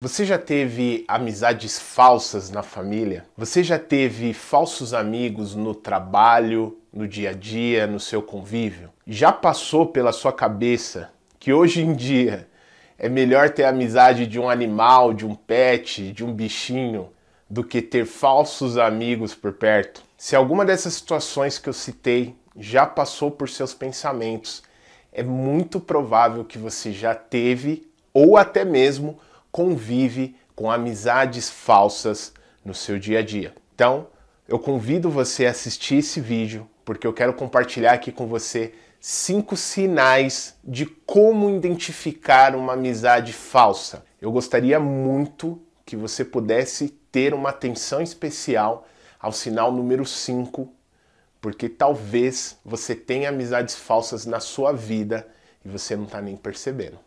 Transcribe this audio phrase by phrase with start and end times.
[0.00, 3.26] Você já teve amizades falsas na família?
[3.36, 8.90] Você já teve falsos amigos no trabalho, no dia a dia, no seu convívio?
[9.04, 12.46] Já passou pela sua cabeça que hoje em dia
[12.96, 17.08] é melhor ter amizade de um animal, de um pet, de um bichinho,
[17.50, 20.04] do que ter falsos amigos por perto?
[20.16, 24.62] Se alguma dessas situações que eu citei já passou por seus pensamentos,
[25.12, 29.18] é muito provável que você já teve ou até mesmo
[29.50, 32.32] convive com amizades falsas
[32.64, 33.54] no seu dia a dia.
[33.74, 34.08] Então,
[34.46, 39.56] eu convido você a assistir esse vídeo porque eu quero compartilhar aqui com você cinco
[39.56, 44.04] sinais de como identificar uma amizade falsa.
[44.20, 48.86] Eu gostaria muito que você pudesse ter uma atenção especial
[49.20, 50.72] ao sinal número 5,
[51.40, 55.28] porque talvez você tenha amizades falsas na sua vida
[55.64, 56.98] e você não está nem percebendo.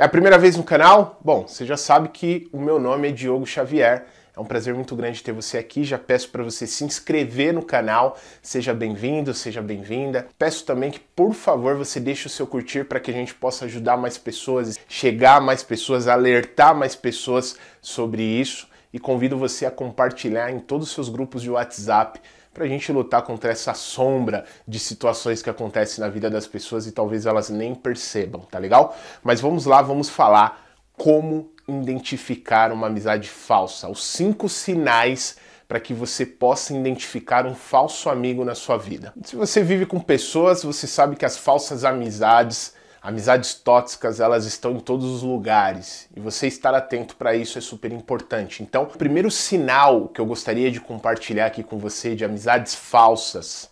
[0.00, 1.18] É a primeira vez no canal?
[1.24, 4.06] Bom, você já sabe que o meu nome é Diogo Xavier.
[4.32, 5.82] É um prazer muito grande ter você aqui.
[5.82, 8.16] Já peço para você se inscrever no canal.
[8.40, 10.28] Seja bem-vindo, seja bem-vinda.
[10.38, 13.64] Peço também que, por favor, você deixe o seu curtir para que a gente possa
[13.64, 18.68] ajudar mais pessoas, chegar a mais pessoas, alertar mais pessoas sobre isso.
[18.92, 22.20] E convido você a compartilhar em todos os seus grupos de WhatsApp
[22.58, 26.88] para a gente lutar contra essa sombra de situações que acontecem na vida das pessoas
[26.88, 28.96] e talvez elas nem percebam, tá legal?
[29.22, 35.36] Mas vamos lá, vamos falar como identificar uma amizade falsa, os cinco sinais
[35.68, 39.12] para que você possa identificar um falso amigo na sua vida.
[39.22, 44.72] Se você vive com pessoas, você sabe que as falsas amizades Amizades tóxicas, elas estão
[44.72, 48.62] em todos os lugares e você estar atento para isso é super importante.
[48.62, 53.70] Então, o primeiro sinal que eu gostaria de compartilhar aqui com você de amizades falsas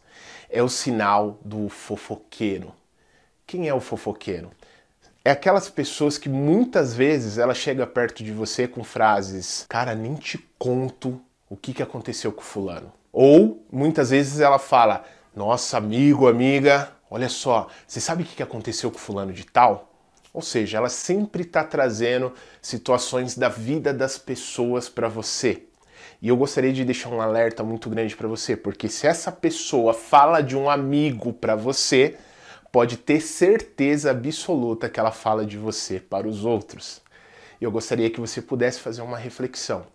[0.49, 2.73] é o sinal do fofoqueiro.
[3.47, 4.51] Quem é o fofoqueiro?
[5.25, 10.15] É aquelas pessoas que muitas vezes ela chega perto de você com frases: "Cara, nem
[10.15, 11.21] te conto
[11.51, 12.93] o que que aconteceu com fulano".
[13.13, 15.05] Ou muitas vezes ela fala:
[15.37, 19.93] "Nossa, amigo, amiga, Olha só, você sabe o que aconteceu com fulano de tal?
[20.33, 25.63] Ou seja, ela sempre está trazendo situações da vida das pessoas para você.
[26.21, 29.95] E eu gostaria de deixar um alerta muito grande para você, porque se essa pessoa
[29.95, 32.17] fala de um amigo para você,
[32.73, 37.01] pode ter certeza absoluta que ela fala de você para os outros.
[37.61, 39.87] E eu gostaria que você pudesse fazer uma reflexão.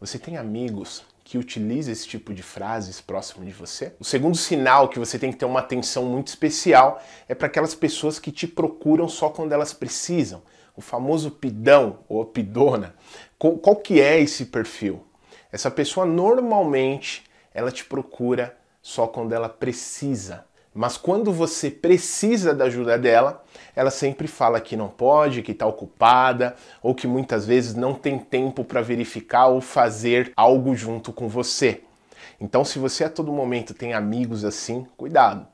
[0.00, 3.94] Você tem amigos que utiliza esse tipo de frases próximo de você.
[4.00, 7.72] O segundo sinal que você tem que ter uma atenção muito especial é para aquelas
[7.72, 10.42] pessoas que te procuram só quando elas precisam.
[10.74, 12.96] O famoso pidão ou pidona.
[13.38, 15.06] Qual que é esse perfil?
[15.52, 17.22] Essa pessoa normalmente
[17.54, 20.44] ela te procura só quando ela precisa.
[20.72, 23.42] Mas quando você precisa da ajuda dela,
[23.74, 28.18] ela sempre fala que não pode, que está ocupada, ou que muitas vezes não tem
[28.18, 31.82] tempo para verificar ou fazer algo junto com você.
[32.40, 35.46] Então, se você a todo momento tem amigos assim, cuidado.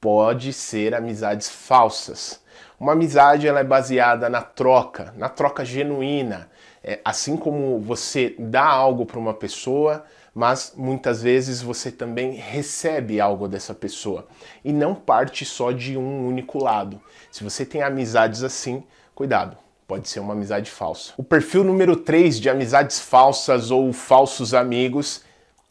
[0.00, 2.40] Pode ser amizades falsas.
[2.78, 6.50] Uma amizade ela é baseada na troca, na troca genuína.
[6.82, 10.04] É, assim como você dá algo para uma pessoa,
[10.36, 14.28] mas muitas vezes você também recebe algo dessa pessoa
[14.62, 17.00] e não parte só de um único lado.
[17.32, 19.56] Se você tem amizades assim, cuidado,
[19.88, 21.14] pode ser uma amizade falsa.
[21.16, 25.22] O perfil número 3 de amizades falsas ou falsos amigos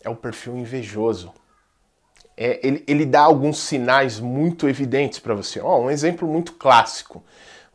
[0.03, 1.31] é o perfil invejoso.
[2.35, 5.61] É, ele, ele, dá alguns sinais muito evidentes para você.
[5.61, 7.23] Oh, um exemplo muito clássico.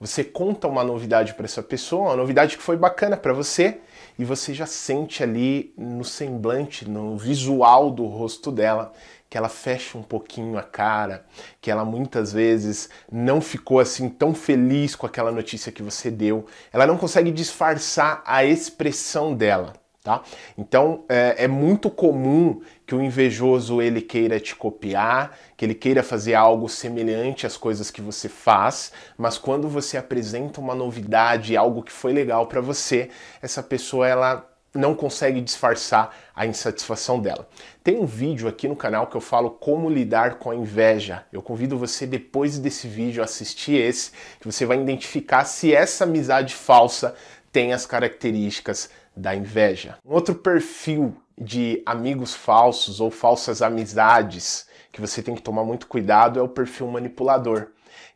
[0.01, 3.81] Você conta uma novidade para essa pessoa, uma novidade que foi bacana para você,
[4.19, 8.95] e você já sente ali no semblante, no visual do rosto dela,
[9.29, 11.27] que ela fecha um pouquinho a cara,
[11.61, 16.47] que ela muitas vezes não ficou assim tão feliz com aquela notícia que você deu.
[16.73, 19.75] Ela não consegue disfarçar a expressão dela.
[20.11, 20.23] Tá?
[20.59, 26.03] Então é, é, muito comum que o invejoso ele queira te copiar, que ele queira
[26.03, 31.85] fazer algo semelhante às coisas que você faz, mas quando você apresenta uma novidade, algo
[31.85, 33.09] que foi legal para você,
[33.41, 37.49] essa pessoa ela não consegue disfarçar a insatisfação dela.
[37.85, 41.25] Tem um vídeo aqui no canal que eu falo como lidar com a inveja.
[41.33, 44.11] Eu convido você depois desse vídeo a assistir esse,
[44.41, 47.15] que você vai identificar se essa amizade falsa
[47.53, 49.99] tem as características da inveja.
[50.05, 55.87] Um outro perfil de amigos falsos ou falsas amizades que você tem que tomar muito
[55.87, 57.69] cuidado é o perfil manipulador.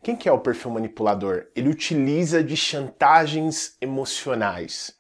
[0.02, 1.46] Quem que é o perfil manipulador?
[1.56, 4.94] Ele utiliza de chantagens emocionais.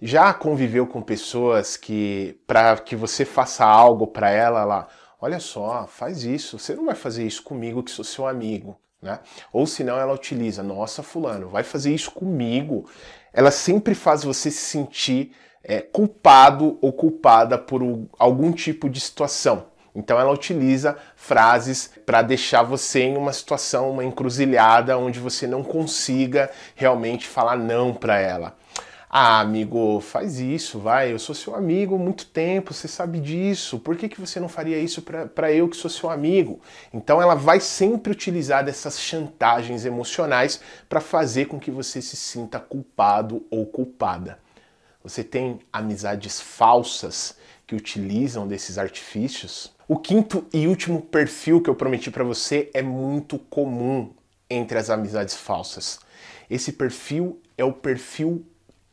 [0.00, 4.88] Já conviveu com pessoas que para que você faça algo para ela, ela,
[5.18, 8.78] olha só, faz isso, você não vai fazer isso comigo que sou seu amigo.
[9.00, 9.18] Né?
[9.52, 12.88] Ou senão ela utiliza, nossa, fulano, vai fazer isso comigo.
[13.32, 15.32] Ela sempre faz você se sentir
[15.62, 17.82] é, culpado ou culpada por
[18.18, 19.66] algum tipo de situação.
[19.94, 25.64] Então ela utiliza frases para deixar você em uma situação, uma encruzilhada, onde você não
[25.64, 28.54] consiga realmente falar não para ela.
[29.08, 31.12] Ah, amigo, faz isso, vai.
[31.12, 33.78] Eu sou seu amigo há muito tempo, você sabe disso.
[33.78, 36.60] Por que, que você não faria isso para eu que sou seu amigo?
[36.92, 42.58] Então ela vai sempre utilizar dessas chantagens emocionais para fazer com que você se sinta
[42.58, 44.38] culpado ou culpada.
[45.04, 49.72] Você tem amizades falsas que utilizam desses artifícios?
[49.86, 54.12] O quinto e último perfil que eu prometi para você é muito comum
[54.50, 56.00] entre as amizades falsas.
[56.50, 58.44] Esse perfil é o perfil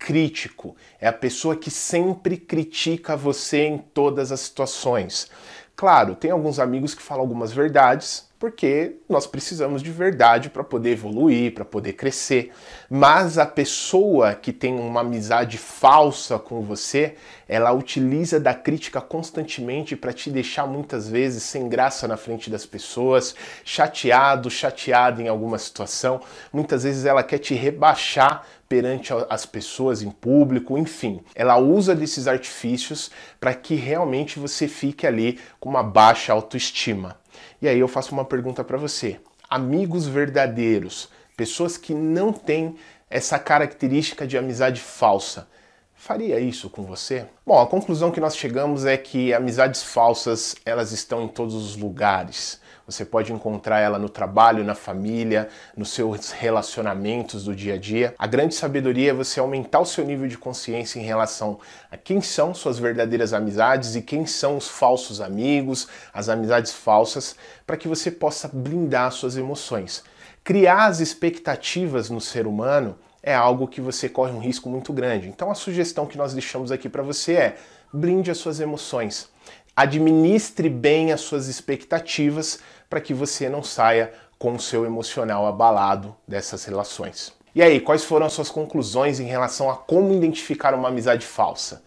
[0.04, 5.32] crítico, é a pessoa que sempre critica você em todas as situações.
[5.78, 10.92] Claro, tem alguns amigos que falam algumas verdades, porque nós precisamos de verdade para poder
[10.92, 12.52] evoluir, para poder crescer.
[12.90, 17.16] Mas a pessoa que tem uma amizade falsa com você,
[17.48, 22.66] ela utiliza da crítica constantemente para te deixar muitas vezes sem graça na frente das
[22.66, 26.20] pessoas, chateado, chateado em alguma situação.
[26.52, 31.22] Muitas vezes ela quer te rebaixar perante as pessoas em público, enfim.
[31.34, 37.23] Ela usa desses artifícios para que realmente você fique ali com uma baixa autoestima.
[37.62, 39.20] E aí eu faço uma pergunta para você:
[39.50, 42.76] amigos verdadeiros, pessoas que não têm
[43.10, 45.48] essa característica de amizade falsa,
[45.94, 47.26] faria isso com você?
[47.46, 51.76] Bom, a conclusão que nós chegamos é que amizades falsas, elas estão em todos os
[51.76, 52.60] lugares.
[52.86, 58.14] Você pode encontrar ela no trabalho, na família, nos seus relacionamentos do dia a dia.
[58.20, 61.60] A grande sabedoria é você aumentar o seu nível de consciência em relação
[61.90, 67.38] a quem são suas verdadeiras amizades e quem são os falsos amigos, as amizades falsas,
[67.66, 70.04] para que você possa blindar suas emoções.
[70.44, 75.30] Criar as expectativas no ser humano é algo que você corre um risco muito grande.
[75.30, 77.56] Então a sugestão que nós deixamos aqui para você é
[77.94, 79.32] blinde as suas emoções.
[79.76, 86.16] Administre bem as suas expectativas para que você não saia com o seu emocional abalado
[86.28, 87.34] dessas relações.
[87.56, 91.82] E aí, quais foram as suas conclusões em relação a como identificar uma amizade falsa?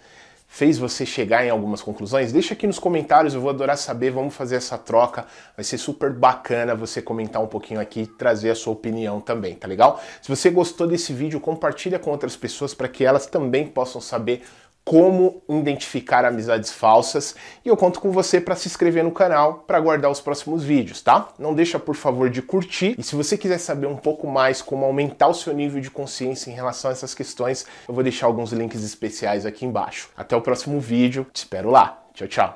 [0.49, 2.33] Fez você chegar em algumas conclusões?
[2.33, 5.27] Deixa aqui nos comentários, eu vou adorar saber, vamos fazer essa troca.
[5.56, 9.55] Vai ser super bacana você comentar um pouquinho aqui e trazer a sua opinião também,
[9.55, 10.00] tá legal?
[10.23, 14.43] Se você gostou desse vídeo, compartilha com outras pessoas para que elas também possam saber
[14.87, 17.35] como identificar amizades falsas
[17.65, 21.03] e eu conto com você para se inscrever no canal para guardar os próximos vídeos,
[21.03, 21.29] tá?
[21.41, 24.85] Não deixa por favor de curtir e se você quiser saber um pouco mais como
[24.85, 28.53] aumentar o seu nível de consciência em relação a essas questões, eu vou deixar alguns
[28.53, 30.09] links especiais aqui embaixo.
[30.17, 32.05] Até o próximo vídeo, te espero lá.
[32.15, 32.55] Tchau, tchau.